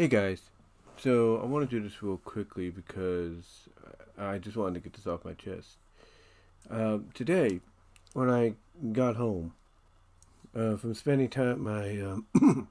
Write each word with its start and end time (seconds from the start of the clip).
Hey 0.00 0.08
guys, 0.08 0.40
so 0.96 1.42
I 1.42 1.44
want 1.44 1.68
to 1.68 1.76
do 1.78 1.86
this 1.86 2.02
real 2.02 2.16
quickly 2.16 2.70
because 2.70 3.68
I 4.16 4.38
just 4.38 4.56
wanted 4.56 4.72
to 4.72 4.80
get 4.80 4.94
this 4.94 5.06
off 5.06 5.26
my 5.26 5.34
chest. 5.34 5.76
Uh, 6.70 7.00
today, 7.12 7.60
when 8.14 8.30
I 8.30 8.54
got 8.92 9.16
home 9.16 9.52
uh, 10.56 10.76
from 10.76 10.94
spending 10.94 11.28
time 11.28 11.50
at 11.50 11.58
my 11.58 12.00
um, 12.00 12.26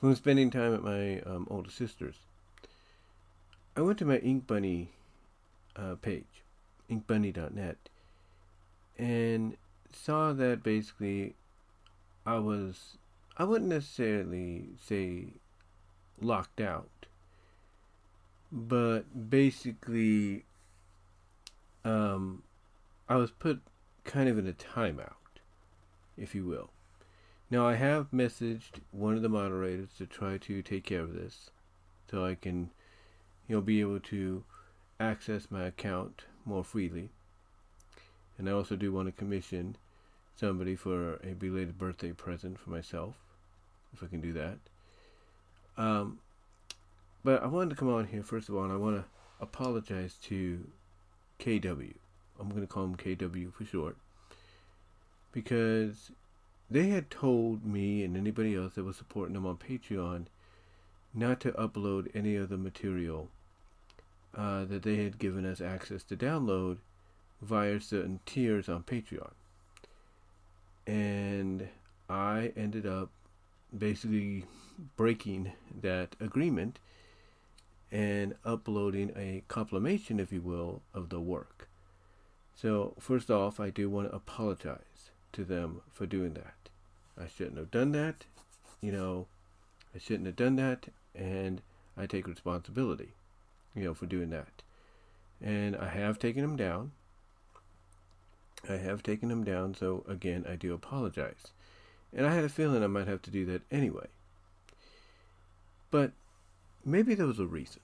from 0.00 0.14
spending 0.14 0.50
time 0.50 0.72
at 0.72 0.82
my 0.82 1.20
um, 1.20 1.46
older 1.50 1.70
sister's, 1.70 2.16
I 3.76 3.82
went 3.82 3.98
to 3.98 4.06
my 4.06 4.16
Ink 4.16 4.46
Bunny 4.46 4.92
uh, 5.76 5.96
page, 5.96 6.24
inkbunny.net, 6.90 7.76
and 8.96 9.58
saw 9.92 10.32
that 10.32 10.62
basically 10.62 11.34
I 12.24 12.38
was 12.38 12.96
I 13.36 13.44
wouldn't 13.44 13.68
necessarily 13.68 14.68
say 14.82 15.34
locked 16.20 16.60
out. 16.60 17.06
But 18.52 19.30
basically, 19.30 20.44
um, 21.84 22.42
I 23.08 23.16
was 23.16 23.30
put 23.30 23.60
kind 24.04 24.28
of 24.28 24.38
in 24.38 24.46
a 24.46 24.52
timeout, 24.52 25.40
if 26.16 26.34
you 26.34 26.44
will. 26.44 26.70
Now, 27.50 27.66
I 27.66 27.74
have 27.74 28.10
messaged 28.10 28.80
one 28.90 29.14
of 29.14 29.22
the 29.22 29.28
moderators 29.28 29.90
to 29.98 30.06
try 30.06 30.36
to 30.38 30.62
take 30.62 30.84
care 30.84 31.00
of 31.00 31.14
this 31.14 31.50
so 32.10 32.24
I 32.24 32.34
can, 32.34 32.70
you 33.46 33.56
know, 33.56 33.60
be 33.60 33.80
able 33.80 34.00
to 34.00 34.44
access 34.98 35.50
my 35.50 35.64
account 35.64 36.22
more 36.44 36.64
freely. 36.64 37.10
And 38.38 38.48
I 38.48 38.52
also 38.52 38.76
do 38.76 38.92
want 38.92 39.06
to 39.06 39.12
commission 39.12 39.76
somebody 40.34 40.74
for 40.74 41.14
a 41.22 41.34
belated 41.38 41.78
birthday 41.78 42.12
present 42.12 42.58
for 42.58 42.70
myself, 42.70 43.14
if 43.92 44.02
I 44.02 44.06
can 44.06 44.20
do 44.20 44.32
that. 44.34 44.58
Um, 45.76 46.18
but 47.24 47.42
I 47.42 47.46
wanted 47.46 47.70
to 47.70 47.76
come 47.76 47.92
on 47.92 48.06
here 48.06 48.22
first 48.22 48.48
of 48.48 48.54
all, 48.54 48.64
and 48.64 48.72
I 48.72 48.76
want 48.76 48.96
to 48.96 49.04
apologize 49.40 50.14
to 50.24 50.66
KW. 51.38 51.94
I'm 52.38 52.48
going 52.48 52.60
to 52.60 52.66
call 52.66 52.84
him 52.84 52.96
KW 52.96 53.52
for 53.52 53.64
short, 53.64 53.96
because 55.32 56.10
they 56.70 56.88
had 56.88 57.10
told 57.10 57.64
me 57.64 58.02
and 58.02 58.16
anybody 58.16 58.54
else 58.54 58.74
that 58.74 58.84
was 58.84 58.96
supporting 58.96 59.34
them 59.34 59.46
on 59.46 59.56
Patreon 59.56 60.26
not 61.14 61.40
to 61.40 61.52
upload 61.52 62.10
any 62.14 62.36
of 62.36 62.48
the 62.48 62.58
material 62.58 63.28
uh, 64.36 64.64
that 64.66 64.82
they 64.82 65.02
had 65.02 65.18
given 65.18 65.46
us 65.46 65.60
access 65.60 66.02
to 66.04 66.16
download 66.16 66.78
via 67.40 67.80
certain 67.80 68.20
tiers 68.26 68.68
on 68.68 68.82
Patreon. 68.82 69.32
And 70.86 71.68
I 72.08 72.52
ended 72.56 72.86
up 72.86 73.10
basically 73.76 74.44
breaking 74.96 75.52
that 75.80 76.16
agreement 76.20 76.78
and 77.90 78.34
uploading 78.44 79.12
a 79.16 79.42
compilation, 79.48 80.18
if 80.18 80.32
you 80.32 80.40
will, 80.40 80.82
of 80.92 81.08
the 81.08 81.20
work. 81.20 81.68
So, 82.54 82.94
first 82.98 83.30
off, 83.30 83.60
I 83.60 83.70
do 83.70 83.88
want 83.88 84.08
to 84.08 84.16
apologize 84.16 85.10
to 85.32 85.44
them 85.44 85.82
for 85.92 86.06
doing 86.06 86.34
that. 86.34 86.54
I 87.18 87.28
shouldn't 87.28 87.58
have 87.58 87.70
done 87.70 87.92
that. 87.92 88.24
You 88.80 88.92
know, 88.92 89.26
I 89.94 89.98
shouldn't 89.98 90.26
have 90.26 90.36
done 90.36 90.56
that, 90.56 90.88
and 91.14 91.62
I 91.96 92.06
take 92.06 92.26
responsibility, 92.26 93.12
you 93.74 93.84
know, 93.84 93.94
for 93.94 94.06
doing 94.06 94.30
that. 94.30 94.62
And 95.40 95.76
I 95.76 95.88
have 95.88 96.18
taken 96.18 96.42
them 96.42 96.56
down. 96.56 96.92
I 98.68 98.76
have 98.76 99.02
taken 99.02 99.28
them 99.28 99.44
down, 99.44 99.74
so 99.74 100.04
again, 100.08 100.44
I 100.48 100.56
do 100.56 100.74
apologize. 100.74 101.52
And 102.16 102.26
I 102.26 102.34
had 102.34 102.44
a 102.44 102.48
feeling 102.48 102.82
I 102.82 102.86
might 102.86 103.06
have 103.06 103.20
to 103.22 103.30
do 103.30 103.44
that 103.44 103.60
anyway. 103.70 104.06
But 105.90 106.12
maybe 106.82 107.14
there 107.14 107.26
was 107.26 107.38
a 107.38 107.46
reason. 107.46 107.82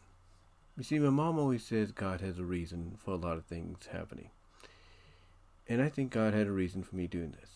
You 0.79 0.85
see, 0.85 0.99
my 0.99 1.11
mom 1.11 1.39
always 1.39 1.63
says 1.63 1.93
God 1.93 2.23
has 2.23 2.39
a 2.39 2.45
reason 2.45 2.97
for 2.99 3.11
a 3.11 3.17
lot 3.17 3.37
of 3.37 3.45
things 3.45 3.89
happening. 3.93 4.31
And 5.69 5.83
I 5.83 5.91
think 5.91 6.11
God 6.11 6.33
had 6.33 6.47
a 6.47 6.53
reason 6.53 6.83
for 6.83 6.97
me 6.97 7.07
doing 7.07 7.35
this. 7.39 7.51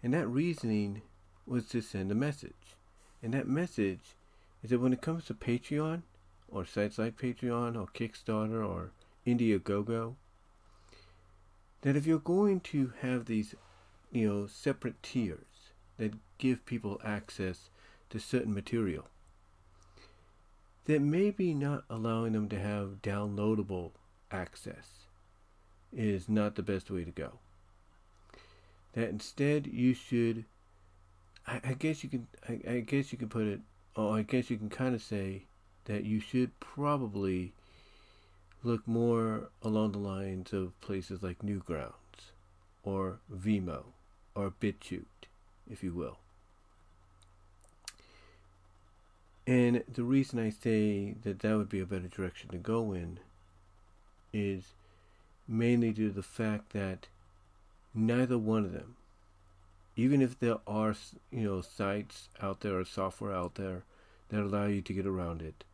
And 0.00 0.14
that 0.14 0.28
reasoning 0.28 1.02
was 1.44 1.66
to 1.68 1.80
send 1.80 2.12
a 2.12 2.14
message. 2.14 2.76
And 3.20 3.34
that 3.34 3.48
message 3.48 4.14
is 4.62 4.70
that 4.70 4.80
when 4.80 4.92
it 4.92 5.02
comes 5.02 5.24
to 5.24 5.34
Patreon, 5.34 6.02
or 6.48 6.64
sites 6.64 6.98
like 6.98 7.16
Patreon, 7.16 7.76
or 7.76 7.86
Kickstarter, 7.88 8.64
or 8.64 8.92
Indiegogo, 9.26 10.14
that 11.80 11.96
if 11.96 12.06
you're 12.06 12.18
going 12.20 12.60
to 12.60 12.92
have 13.00 13.24
these 13.24 13.56
you 14.12 14.28
know, 14.28 14.46
separate 14.46 15.02
tiers 15.02 15.72
that 15.96 16.12
give 16.38 16.64
people 16.66 17.00
access 17.02 17.70
to 18.10 18.20
certain 18.20 18.54
material. 18.54 19.08
That 20.84 21.00
maybe 21.00 21.54
not 21.54 21.84
allowing 21.88 22.34
them 22.34 22.48
to 22.50 22.58
have 22.58 23.00
downloadable 23.02 23.92
access 24.30 25.06
is 25.92 26.28
not 26.28 26.54
the 26.54 26.62
best 26.62 26.90
way 26.90 27.04
to 27.04 27.10
go. 27.10 27.38
That 28.92 29.08
instead 29.08 29.66
you 29.66 29.94
should, 29.94 30.44
I, 31.46 31.60
I 31.64 31.72
guess 31.74 32.04
you 32.04 32.10
can, 32.10 32.26
I, 32.46 32.60
I 32.68 32.80
guess 32.80 33.12
you 33.12 33.18
can 33.18 33.28
put 33.28 33.46
it, 33.46 33.60
or 33.96 34.16
I 34.16 34.22
guess 34.22 34.50
you 34.50 34.58
can 34.58 34.68
kind 34.68 34.94
of 34.94 35.02
say 35.02 35.44
that 35.84 36.04
you 36.04 36.20
should 36.20 36.58
probably 36.60 37.54
look 38.62 38.86
more 38.86 39.50
along 39.62 39.92
the 39.92 39.98
lines 39.98 40.52
of 40.52 40.78
places 40.80 41.22
like 41.22 41.38
Newgrounds 41.38 42.32
or 42.82 43.20
Vimeo 43.32 43.84
or 44.34 44.52
BitChute, 44.60 45.04
if 45.70 45.82
you 45.82 45.92
will. 45.92 46.18
And 49.46 49.82
the 49.92 50.04
reason 50.04 50.38
I 50.38 50.50
say 50.50 51.14
that 51.22 51.40
that 51.40 51.56
would 51.56 51.68
be 51.68 51.80
a 51.80 51.86
better 51.86 52.08
direction 52.08 52.50
to 52.50 52.58
go 52.58 52.92
in 52.92 53.18
is 54.32 54.74
mainly 55.48 55.90
due 55.90 56.08
to 56.08 56.14
the 56.14 56.22
fact 56.22 56.72
that 56.72 57.08
neither 57.92 58.38
one 58.38 58.64
of 58.64 58.72
them, 58.72 58.96
even 59.96 60.22
if 60.22 60.38
there 60.38 60.58
are 60.66 60.94
you 61.30 61.44
know 61.44 61.60
sites 61.60 62.28
out 62.40 62.60
there 62.60 62.78
or 62.78 62.84
software 62.84 63.32
out 63.32 63.56
there 63.56 63.82
that 64.28 64.40
allow 64.40 64.66
you 64.66 64.80
to 64.80 64.92
get 64.92 65.06
around 65.06 65.42
it, 65.42 65.64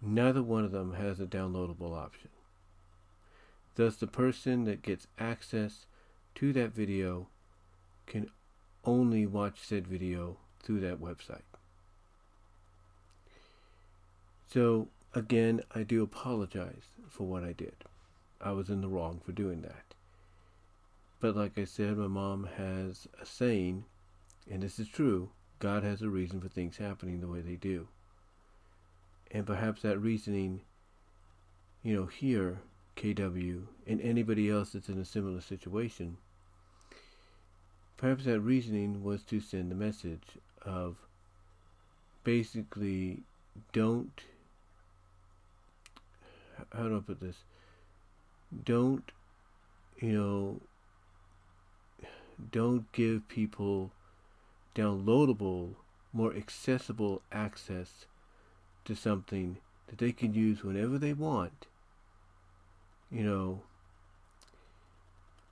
neither 0.00 0.42
one 0.42 0.64
of 0.64 0.72
them 0.72 0.94
has 0.94 1.20
a 1.20 1.26
downloadable 1.26 1.96
option. 1.96 2.30
Thus, 3.76 3.96
the 3.96 4.06
person 4.06 4.64
that 4.64 4.82
gets 4.82 5.06
access 5.18 5.86
to 6.36 6.52
that 6.54 6.74
video 6.74 7.28
can 8.10 8.28
only 8.84 9.24
watch 9.24 9.60
said 9.60 9.86
video 9.86 10.36
through 10.62 10.80
that 10.80 11.00
website. 11.00 11.46
So, 14.52 14.88
again, 15.14 15.62
I 15.74 15.84
do 15.84 16.02
apologize 16.02 16.88
for 17.08 17.24
what 17.28 17.44
I 17.44 17.52
did. 17.52 17.84
I 18.40 18.50
was 18.50 18.68
in 18.68 18.80
the 18.80 18.88
wrong 18.88 19.20
for 19.24 19.30
doing 19.30 19.62
that. 19.62 19.94
But 21.20 21.36
like 21.36 21.56
I 21.56 21.64
said, 21.64 21.96
my 21.96 22.08
mom 22.08 22.48
has 22.56 23.06
a 23.22 23.24
saying, 23.24 23.84
and 24.50 24.62
this 24.62 24.80
is 24.80 24.88
true 24.88 25.30
God 25.60 25.84
has 25.84 26.02
a 26.02 26.08
reason 26.08 26.40
for 26.40 26.48
things 26.48 26.78
happening 26.78 27.20
the 27.20 27.28
way 27.28 27.42
they 27.42 27.56
do. 27.56 27.86
And 29.30 29.46
perhaps 29.46 29.82
that 29.82 29.98
reasoning, 29.98 30.62
you 31.84 31.94
know, 31.94 32.06
here, 32.06 32.60
KW, 32.96 33.66
and 33.86 34.00
anybody 34.00 34.50
else 34.50 34.72
that's 34.72 34.88
in 34.88 34.98
a 34.98 35.04
similar 35.04 35.42
situation, 35.42 36.16
Perhaps 38.00 38.24
that 38.24 38.40
reasoning 38.40 39.04
was 39.04 39.22
to 39.24 39.40
send 39.40 39.70
a 39.70 39.74
message 39.74 40.38
of 40.62 40.96
basically 42.24 43.18
don't 43.74 44.22
how 46.74 46.88
do 46.88 46.96
I 46.96 47.00
put 47.00 47.20
this? 47.20 47.44
Don't 48.64 49.12
you 49.98 50.12
know 50.12 50.60
don't 52.50 52.90
give 52.92 53.28
people 53.28 53.90
downloadable, 54.74 55.74
more 56.14 56.34
accessible 56.34 57.20
access 57.30 58.06
to 58.86 58.96
something 58.96 59.58
that 59.88 59.98
they 59.98 60.12
can 60.12 60.32
use 60.32 60.64
whenever 60.64 60.96
they 60.96 61.12
want. 61.12 61.66
You 63.10 63.24
know, 63.24 63.60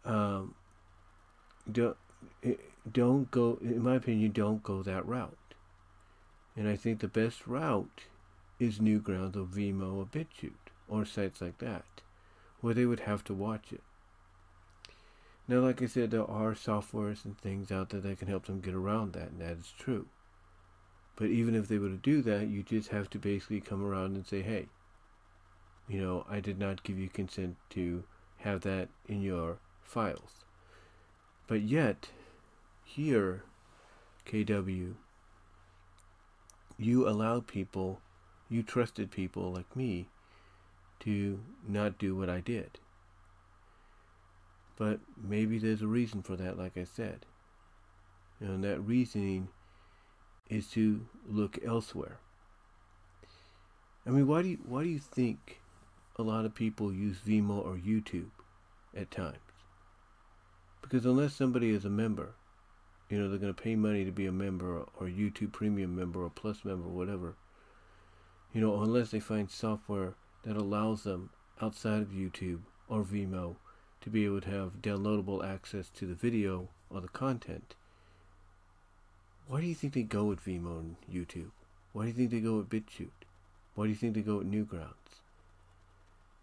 um, 0.06 0.54
don't 1.70 1.98
don't 2.90 3.30
go, 3.30 3.58
in 3.60 3.82
my 3.82 3.96
opinion, 3.96 4.32
don't 4.32 4.62
go 4.62 4.82
that 4.82 5.06
route. 5.06 5.36
And 6.56 6.68
I 6.68 6.76
think 6.76 7.00
the 7.00 7.08
best 7.08 7.46
route 7.46 8.04
is 8.58 8.78
Newgrounds 8.78 9.36
or 9.36 9.44
Vimeo 9.44 9.94
or 9.94 10.06
BitChute 10.06 10.72
or 10.88 11.04
sites 11.04 11.40
like 11.40 11.58
that, 11.58 11.84
where 12.60 12.74
they 12.74 12.86
would 12.86 13.00
have 13.00 13.22
to 13.24 13.34
watch 13.34 13.72
it. 13.72 13.82
Now, 15.46 15.60
like 15.60 15.80
I 15.80 15.86
said, 15.86 16.10
there 16.10 16.28
are 16.28 16.52
softwares 16.52 17.24
and 17.24 17.38
things 17.38 17.70
out 17.70 17.90
there 17.90 18.00
that 18.00 18.18
can 18.18 18.28
help 18.28 18.46
them 18.46 18.60
get 18.60 18.74
around 18.74 19.12
that, 19.12 19.30
and 19.30 19.40
that 19.40 19.58
is 19.58 19.72
true. 19.78 20.06
But 21.16 21.28
even 21.28 21.54
if 21.54 21.68
they 21.68 21.78
were 21.78 21.88
to 21.88 21.96
do 21.96 22.20
that, 22.22 22.48
you 22.48 22.62
just 22.62 22.90
have 22.90 23.08
to 23.10 23.18
basically 23.18 23.60
come 23.60 23.84
around 23.84 24.14
and 24.14 24.26
say, 24.26 24.42
hey, 24.42 24.66
you 25.88 26.00
know, 26.00 26.26
I 26.28 26.40
did 26.40 26.58
not 26.58 26.82
give 26.82 26.98
you 26.98 27.08
consent 27.08 27.56
to 27.70 28.04
have 28.38 28.60
that 28.62 28.88
in 29.08 29.22
your 29.22 29.56
files. 29.82 30.44
But 31.46 31.62
yet, 31.62 32.10
here, 32.88 33.44
KW, 34.26 34.94
you 36.78 37.08
allowed 37.08 37.46
people, 37.46 38.00
you 38.48 38.62
trusted 38.62 39.10
people 39.10 39.52
like 39.52 39.76
me 39.76 40.08
to 41.00 41.40
not 41.66 41.98
do 41.98 42.16
what 42.16 42.30
I 42.30 42.40
did. 42.40 42.78
But 44.76 45.00
maybe 45.22 45.58
there's 45.58 45.82
a 45.82 45.86
reason 45.86 46.22
for 46.22 46.36
that, 46.36 46.56
like 46.56 46.78
I 46.78 46.84
said. 46.84 47.26
And 48.40 48.64
that 48.64 48.80
reasoning 48.80 49.48
is 50.48 50.68
to 50.68 51.06
look 51.28 51.58
elsewhere. 51.64 52.18
I 54.06 54.10
mean, 54.10 54.26
why 54.26 54.42
do 54.42 54.48
you, 54.48 54.58
why 54.66 54.84
do 54.84 54.88
you 54.88 55.00
think 55.00 55.60
a 56.16 56.22
lot 56.22 56.46
of 56.46 56.54
people 56.54 56.92
use 56.92 57.18
Vimeo 57.18 57.64
or 57.64 57.74
YouTube 57.74 58.30
at 58.96 59.10
times? 59.10 59.36
Because 60.80 61.04
unless 61.04 61.34
somebody 61.34 61.70
is 61.70 61.84
a 61.84 61.90
member, 61.90 62.30
you 63.08 63.18
know, 63.18 63.28
they're 63.28 63.38
going 63.38 63.54
to 63.54 63.62
pay 63.62 63.74
money 63.74 64.04
to 64.04 64.12
be 64.12 64.26
a 64.26 64.32
member 64.32 64.84
or, 64.98 65.06
YouTube 65.06 65.52
Premium 65.52 65.96
member 65.96 66.22
or 66.22 66.30
Plus 66.30 66.64
member 66.64 66.88
or 66.88 66.92
whatever. 66.92 67.34
You 68.52 68.60
know, 68.60 68.82
unless 68.82 69.10
they 69.10 69.20
find 69.20 69.50
software 69.50 70.14
that 70.42 70.56
allows 70.56 71.04
them 71.04 71.30
outside 71.60 72.02
of 72.02 72.08
YouTube 72.08 72.60
or 72.88 73.02
Vimeo 73.02 73.56
to 74.00 74.10
be 74.10 74.24
able 74.24 74.40
to 74.42 74.50
have 74.50 74.82
downloadable 74.82 75.44
access 75.44 75.88
to 75.90 76.06
the 76.06 76.14
video 76.14 76.68
or 76.90 77.00
the 77.00 77.08
content. 77.08 77.74
Why 79.46 79.60
do 79.60 79.66
you 79.66 79.74
think 79.74 79.94
they 79.94 80.02
go 80.02 80.24
with 80.24 80.44
Vimeo 80.44 80.78
and 80.78 80.96
YouTube? 81.10 81.50
Why 81.92 82.02
do 82.02 82.08
you 82.08 82.14
think 82.14 82.30
they 82.30 82.40
go 82.40 82.58
with 82.58 82.68
BitChute? 82.68 83.08
Why 83.74 83.84
do 83.84 83.90
you 83.90 83.96
think 83.96 84.14
they 84.14 84.20
go 84.20 84.38
with 84.38 84.50
Newgrounds? 84.50 85.22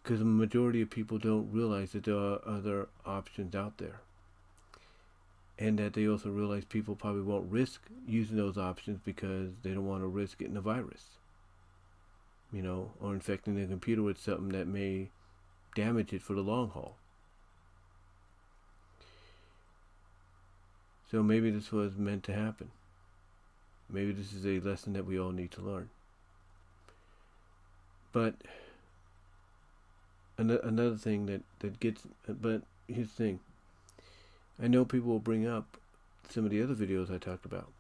Because 0.02 0.20
the 0.20 0.26
majority 0.26 0.82
of 0.82 0.90
people 0.90 1.18
don't 1.18 1.52
realize 1.52 1.92
that 1.92 2.04
there 2.04 2.16
are 2.16 2.40
other 2.46 2.88
options 3.06 3.56
out 3.56 3.78
there. 3.78 4.02
And 5.58 5.80
that 5.80 5.94
they 5.94 6.08
also 6.08 6.30
realize 6.30 6.66
people 6.66 6.96
probably 6.96 7.22
won't 7.22 7.50
risk 7.50 7.82
using 8.08 8.36
those 8.36 8.58
options 8.58 9.00
because 9.04 9.52
they 9.64 9.72
don't 9.72 9.88
want 9.88 10.04
to 10.04 10.08
risk 10.08 10.40
getting 10.40 10.58
a 10.58 10.62
virus. 10.62 11.12
You 12.52 12.62
know, 12.62 12.92
or 13.00 13.14
infecting 13.14 13.56
their 13.56 13.68
computer 13.68 14.04
with 14.04 14.18
something 14.18 14.50
that 14.50 14.68
may 14.68 15.10
damage 15.76 16.14
it 16.14 16.22
for 16.22 16.34
the 16.34 16.42
long 16.42 16.70
haul. 16.70 16.98
So 21.10 21.22
maybe 21.24 21.52
this 21.52 21.72
was 21.72 21.98
meant 21.98 22.24
to 22.26 22.34
happen. 22.34 22.72
Maybe 23.90 24.12
this 24.12 24.34
is 24.34 24.46
a 24.46 24.60
lesson 24.60 24.94
that 24.94 25.06
we 25.06 25.20
all 25.20 25.32
need 25.32 25.52
to 25.52 25.62
learn. 25.62 25.90
But 28.12 28.36
another 30.38 30.96
thing 30.96 31.26
that, 31.28 31.44
that 31.60 31.80
gets, 31.80 32.08
but 32.28 32.64
here's 32.88 33.10
the 33.10 33.24
thing. 33.24 33.40
I 34.62 34.68
know 34.68 34.86
people 34.86 35.10
will 35.10 35.20
bring 35.20 35.46
up 35.48 35.78
some 36.30 36.46
of 36.46 36.52
the 36.52 36.62
other 36.62 36.76
videos 36.76 37.14
I 37.14 37.18
talked 37.18 37.46
about. 37.46 37.72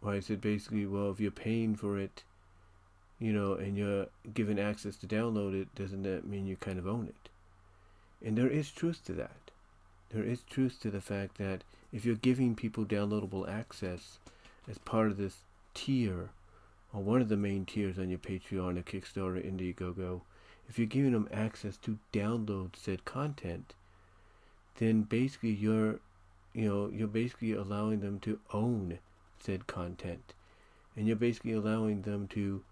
Why 0.00 0.16
I 0.16 0.20
said 0.20 0.40
basically, 0.40 0.86
well, 0.86 1.10
if 1.10 1.20
you're 1.20 1.30
paying 1.30 1.74
for 1.74 1.98
it, 1.98 2.22
you 3.18 3.32
know, 3.32 3.54
and 3.54 3.76
you're 3.76 4.06
given 4.34 4.58
access 4.58 4.96
to 4.96 5.06
download 5.06 5.58
it, 5.58 5.74
doesn't 5.74 6.02
that 6.02 6.26
mean 6.26 6.46
you 6.46 6.56
kind 6.56 6.78
of 6.78 6.86
own 6.86 7.06
it? 7.06 7.30
And 8.26 8.36
there 8.36 8.48
is 8.48 8.70
truth 8.70 9.02
to 9.06 9.12
that. 9.14 9.50
There 10.10 10.24
is 10.24 10.42
truth 10.42 10.78
to 10.82 10.90
the 10.90 11.00
fact 11.00 11.38
that 11.38 11.64
if 11.92 12.04
you're 12.04 12.16
giving 12.16 12.54
people 12.54 12.84
downloadable 12.84 13.48
access 13.48 14.18
as 14.68 14.78
part 14.78 15.08
of 15.08 15.16
this 15.16 15.38
tier, 15.74 16.30
or 16.92 17.02
one 17.02 17.20
of 17.20 17.28
the 17.28 17.36
main 17.36 17.64
tiers 17.64 17.98
on 17.98 18.10
your 18.10 18.18
Patreon 18.18 18.78
or 18.78 18.82
Kickstarter, 18.82 19.44
Indiegogo, 19.44 20.20
if 20.68 20.78
you're 20.78 20.86
giving 20.86 21.12
them 21.12 21.28
access 21.32 21.76
to 21.78 21.98
download 22.12 22.76
said 22.76 23.04
content, 23.04 23.74
then 24.78 25.02
basically 25.02 25.50
you're, 25.50 26.00
you 26.52 26.68
know, 26.68 26.90
you're 26.92 27.08
basically 27.08 27.52
allowing 27.52 28.00
them 28.00 28.18
to 28.20 28.38
own 28.52 28.98
said 29.38 29.66
content, 29.66 30.34
and 30.96 31.06
you're 31.06 31.16
basically 31.16 31.52
allowing 31.52 32.02
them 32.02 32.26
to, 32.28 32.62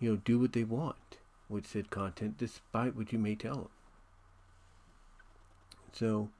you 0.00 0.10
know, 0.10 0.16
do 0.16 0.38
what 0.38 0.52
they 0.52 0.64
want 0.64 1.18
with 1.48 1.66
said 1.66 1.90
content, 1.90 2.38
despite 2.38 2.96
what 2.96 3.12
you 3.12 3.18
may 3.18 3.34
tell 3.34 3.54
them. 3.54 3.68
So, 5.92 6.30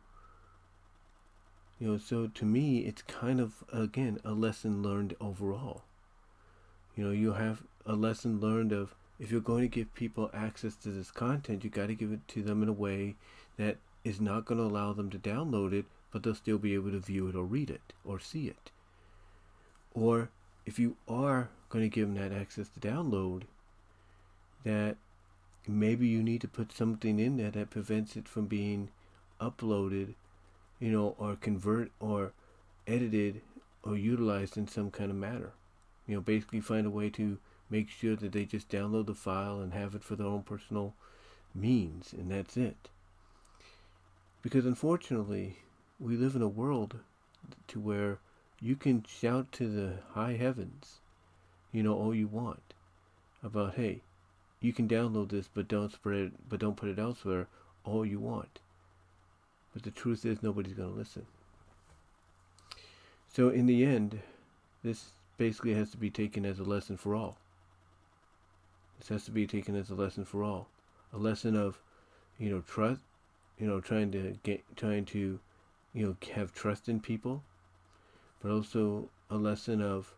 you 1.78 1.88
know, 1.88 1.98
so 1.98 2.26
to 2.26 2.44
me, 2.44 2.80
it's 2.80 3.02
kind 3.02 3.40
of, 3.40 3.64
again, 3.72 4.19
a 4.24 4.32
lesson 4.32 4.82
learned 4.82 5.14
overall. 5.20 5.82
You 6.96 7.04
know, 7.04 7.10
you 7.10 7.34
have 7.34 7.62
a 7.84 7.94
lesson 7.94 8.40
learned 8.40 8.72
of 8.72 8.94
if 9.19 9.30
you're 9.30 9.40
going 9.40 9.62
to 9.62 9.69
give 9.69 9.94
people 9.94 10.30
access 10.34 10.74
to 10.76 10.90
this 10.90 11.10
content, 11.10 11.64
you 11.64 11.70
got 11.70 11.86
to 11.86 11.94
give 11.94 12.12
it 12.12 12.26
to 12.28 12.42
them 12.42 12.62
in 12.62 12.69
a 12.69 12.72
way 12.72 13.16
that 13.56 13.76
is 14.06 14.20
not 14.20 14.44
going 14.44 14.58
to 14.58 14.64
allow 14.64 14.93
them 14.93 15.11
to 15.11 15.19
download 15.19 15.73
it, 15.73 15.87
but 16.11 16.23
they'll 16.23 16.35
still 16.35 16.58
be 16.58 16.75
able 16.75 16.91
to 16.91 16.99
view 16.99 17.29
it 17.29 17.35
or 17.35 17.44
read 17.44 17.70
it 17.70 17.93
or 18.05 18.19
see 18.19 18.47
it. 18.47 18.70
Or 19.94 20.31
if 20.64 20.79
you 20.79 20.97
are 21.08 21.49
going 21.69 21.85
to 21.85 21.94
give 21.94 22.12
them 22.12 22.17
that 22.17 22.37
access 22.37 22.69
to 22.69 22.81
download, 22.81 23.43
that 24.64 24.97
maybe 25.67 26.06
you 26.06 26.23
need 26.23 26.41
to 26.41 26.49
put 26.49 26.73
something 26.73 27.19
in 27.19 27.37
there 27.37 27.50
that 27.50 27.70
prevents 27.70 28.17
it 28.17 28.29
from 28.29 28.47
being 28.47 28.91
uploaded 29.41 30.14
you 30.79 30.91
know, 30.91 31.14
or 31.19 31.37
convert 31.37 31.91
or 32.00 32.32
edited 32.87 33.41
or 33.82 33.97
utilized 33.97 34.56
in 34.56 34.69
some 34.69 34.91
kind 34.91 35.11
of 35.11 35.17
manner. 35.17 35.53
You 36.06 36.17
know, 36.17 36.20
basically 36.20 36.61
find 36.61 36.87
a 36.87 36.91
way 36.91 37.11
to 37.11 37.38
make 37.70 37.88
sure 37.88 38.17
that 38.17 38.32
they 38.32 38.44
just 38.44 38.69
download 38.69 39.06
the 39.06 39.14
file 39.14 39.61
and 39.61 39.73
have 39.73 39.94
it 39.94 40.05
for 40.05 40.17
their 40.17 40.26
own 40.26 40.43
personal 40.43 40.94
means, 41.55 42.12
and 42.12 42.31
that's 42.31 42.56
it. 42.56 42.88
Because 44.46 44.64
unfortunately, 44.64 45.56
we 45.98 46.16
live 46.16 46.37
in 46.37 46.40
a 46.40 46.46
world 46.46 47.00
to 47.66 47.81
where 47.81 48.20
you 48.60 48.76
can 48.76 49.02
shout 49.02 49.50
to 49.50 49.66
the 49.66 49.94
high 50.12 50.34
heavens, 50.34 51.00
you 51.72 51.82
know, 51.82 51.94
all 51.94 52.14
you 52.14 52.28
want 52.28 52.62
about, 53.43 53.75
hey, 53.75 54.02
you 54.60 54.72
can 54.72 54.87
download 54.87 55.31
this, 55.31 55.48
but 55.52 55.66
don't 55.66 55.90
spread 55.90 56.26
it, 56.26 56.32
but 56.48 56.60
don't 56.60 56.76
put 56.76 56.88
it 56.88 56.96
elsewhere, 57.00 57.48
all 57.82 58.06
you 58.06 58.20
want. 58.20 58.60
But 59.75 59.82
the 59.82 59.90
truth 59.90 60.25
is, 60.25 60.44
nobody's 60.44 60.75
going 60.75 60.93
to 60.93 60.96
listen. 60.96 61.26
So, 63.32 63.48
in 63.48 63.66
the 63.66 63.84
end, 63.84 64.20
this 64.84 65.06
basically 65.38 65.75
has 65.75 65.90
to 65.90 65.96
be 65.96 66.08
taken 66.08 66.46
as 66.46 66.60
a 66.60 66.62
lesson 66.62 66.96
for 66.96 67.16
all. 67.16 67.37
This 69.00 69.08
has 69.08 69.25
to 69.25 69.32
be 69.32 69.48
taken 69.48 69.75
as 69.75 69.90
a 69.90 69.96
lesson 69.96 70.25
for 70.25 70.44
all. 70.44 70.69
A 71.12 71.19
lesson 71.19 71.56
of, 71.56 71.81
you 72.38 72.48
know, 72.48 72.60
trust, 72.60 73.00
you 73.58 73.67
know, 73.67 73.81
trying 73.81 74.12
to 74.12 74.37
get, 74.43 74.62
trying 74.76 75.05
to, 75.06 75.41
you 75.94 76.06
know, 76.06 76.17
have 76.35 76.55
trust 76.55 76.88
in 76.88 77.00
people, 77.00 77.43
but 78.43 78.50
also 78.50 79.08
a 79.31 79.37
lesson 79.37 79.81
of, 79.81 80.14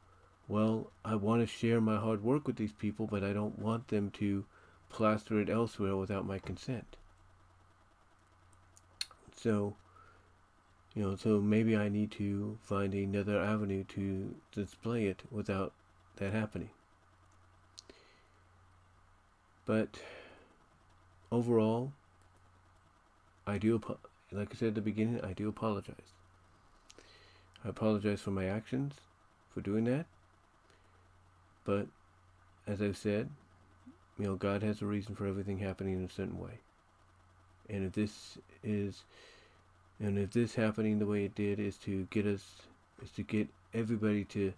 well, 0.49 0.91
I 1.05 1.15
want 1.15 1.43
to 1.43 1.47
share 1.47 1.81
my 1.81 1.97
hard 1.97 2.23
work 2.23 2.47
with 2.47 2.57
these 2.57 2.73
people, 2.73 3.07
but 3.07 3.23
I 3.23 3.33
don't 3.33 3.59
want 3.59 3.89
them 3.89 4.11
to 4.13 4.45
plaster 4.89 5.41
it 5.41 5.51
elsewhere 5.51 5.97
without 5.97 6.27
my 6.27 6.39
consent. 6.39 6.97
So, 9.37 9.77
you 10.95 11.03
know, 11.03 11.17
so 11.17 11.41
maybe 11.41 11.77
I 11.77 11.89
need 11.89 12.11
to 12.13 12.59
find 12.63 12.93
another 12.93 13.41
avenue 13.41 13.85
to 13.85 14.35
display 14.53 15.07
it 15.07 15.23
without 15.31 15.73
that 16.17 16.33
happening. 16.33 16.71
But 19.65 20.01
overall, 21.31 21.93
I 23.49 23.57
do, 23.57 23.81
like 24.31 24.51
I 24.53 24.59
said 24.59 24.69
at 24.69 24.75
the 24.75 24.83
beginning, 24.83 25.21
I 25.25 25.33
do 25.33 25.49
apologize. 25.49 26.13
I 27.65 27.71
apologize 27.71 28.21
for 28.21 28.31
my 28.31 28.45
actions 28.45 28.95
for 29.49 29.63
doing 29.63 29.85
that. 29.85 30.05
But 31.65 31.87
as 32.67 32.83
I've 32.83 32.99
said, 32.99 33.31
you 34.19 34.27
know, 34.27 34.35
God 34.35 34.63
has 34.63 34.83
a 34.83 34.87
reason 34.87 35.15
for 35.15 35.27
everything 35.27 35.59
happening 35.59 35.95
in 35.95 36.05
a 36.05 36.11
certain 36.11 36.39
way. 36.39 36.61
And 37.71 37.87
if 37.87 37.93
this 37.93 38.37
is, 38.63 39.05
and 39.99 40.19
if 40.19 40.33
this 40.33 40.55
happening 40.55 40.99
the 40.99 41.07
way 41.07 41.25
it 41.25 41.35
did 41.35 41.59
is 41.59 41.79
to 41.79 42.07
get 42.11 42.27
us, 42.27 42.45
is 43.03 43.11
to 43.13 43.23
get 43.23 43.49
everybody 43.73 44.25
to 44.25 44.53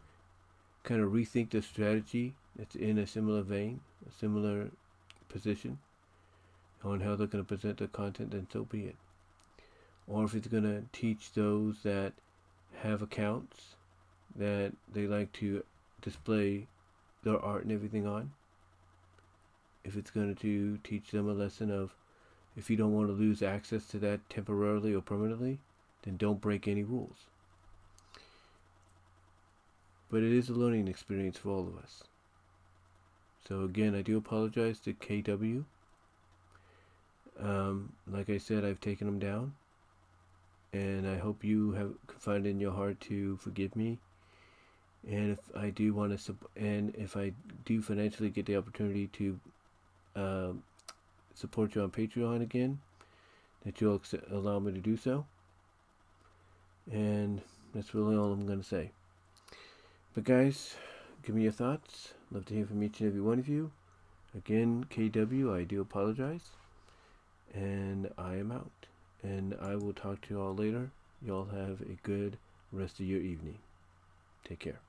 kind 0.82 1.00
of 1.00 1.12
rethink 1.12 1.50
the 1.50 1.62
strategy 1.62 2.34
that's 2.56 2.74
in 2.74 2.98
a 2.98 3.06
similar 3.06 3.42
vein, 3.42 3.80
a 4.08 4.12
similar 4.12 4.70
position 5.28 5.78
on 6.82 7.00
how 7.00 7.16
they're 7.16 7.26
going 7.26 7.44
to 7.44 7.48
present 7.48 7.78
the 7.78 7.88
content, 7.88 8.30
then 8.30 8.46
so 8.52 8.64
be 8.64 8.84
it. 8.84 8.96
Or 10.06 10.24
if 10.24 10.34
it's 10.34 10.48
going 10.48 10.64
to 10.64 10.84
teach 10.92 11.32
those 11.32 11.82
that 11.82 12.12
have 12.82 13.02
accounts 13.02 13.76
that 14.36 14.72
they 14.92 15.06
like 15.06 15.32
to 15.32 15.64
display 16.00 16.66
their 17.22 17.38
art 17.38 17.64
and 17.64 17.72
everything 17.72 18.06
on, 18.06 18.32
if 19.84 19.96
it's 19.96 20.10
going 20.10 20.34
to 20.34 20.78
teach 20.82 21.10
them 21.10 21.28
a 21.28 21.32
lesson 21.32 21.70
of 21.70 21.94
if 22.56 22.68
you 22.68 22.76
don't 22.76 22.94
want 22.94 23.08
to 23.08 23.12
lose 23.12 23.42
access 23.42 23.86
to 23.86 23.98
that 23.98 24.28
temporarily 24.28 24.94
or 24.94 25.00
permanently, 25.00 25.58
then 26.02 26.16
don't 26.16 26.40
break 26.40 26.66
any 26.66 26.82
rules. 26.82 27.26
But 30.10 30.22
it 30.22 30.32
is 30.32 30.48
a 30.48 30.54
learning 30.54 30.88
experience 30.88 31.38
for 31.38 31.50
all 31.50 31.68
of 31.68 31.78
us. 31.78 32.02
So 33.46 33.62
again, 33.62 33.94
I 33.94 34.02
do 34.02 34.16
apologize 34.16 34.80
to 34.80 34.92
KW. 34.92 35.64
Like 38.20 38.28
I 38.28 38.36
said, 38.36 38.66
I've 38.66 38.80
taken 38.80 39.06
them 39.06 39.18
down, 39.18 39.54
and 40.74 41.08
I 41.08 41.16
hope 41.16 41.42
you 41.42 41.72
have 41.72 41.92
find 42.18 42.46
in 42.46 42.60
your 42.60 42.72
heart 42.72 43.00
to 43.08 43.38
forgive 43.38 43.74
me 43.74 43.98
And 45.08 45.30
if 45.30 45.56
I 45.56 45.70
do 45.70 45.94
want 45.94 46.18
to, 46.26 46.36
and 46.54 46.94
if 46.96 47.16
I 47.16 47.32
do 47.64 47.80
financially 47.80 48.28
get 48.28 48.44
the 48.44 48.56
opportunity 48.56 49.06
to 49.06 49.40
uh, 50.14 50.52
support 51.34 51.74
you 51.74 51.82
on 51.82 51.90
Patreon 51.90 52.42
again, 52.42 52.80
that 53.64 53.80
you'll 53.80 54.02
allow 54.30 54.58
me 54.58 54.72
to 54.72 54.80
do 54.80 54.98
so. 54.98 55.24
And 56.92 57.40
that's 57.74 57.94
really 57.94 58.16
all 58.16 58.34
I'm 58.34 58.44
going 58.44 58.60
to 58.60 58.68
say. 58.68 58.90
But 60.14 60.24
guys, 60.24 60.76
give 61.22 61.34
me 61.34 61.44
your 61.44 61.52
thoughts. 61.52 62.12
Love 62.30 62.44
to 62.46 62.54
hear 62.54 62.66
from 62.66 62.82
each 62.82 63.00
and 63.00 63.08
every 63.08 63.22
one 63.22 63.38
of 63.38 63.48
you. 63.48 63.70
Again, 64.36 64.84
KW, 64.90 65.58
I 65.58 65.64
do 65.64 65.80
apologize. 65.80 66.50
And 67.54 68.10
I 68.16 68.36
am 68.36 68.52
out. 68.52 68.70
And 69.22 69.54
I 69.60 69.76
will 69.76 69.92
talk 69.92 70.22
to 70.22 70.34
you 70.34 70.40
all 70.40 70.54
later. 70.54 70.90
Y'all 71.22 71.46
have 71.46 71.80
a 71.82 71.98
good 72.02 72.38
rest 72.72 73.00
of 73.00 73.06
your 73.06 73.20
evening. 73.20 73.58
Take 74.44 74.60
care. 74.60 74.80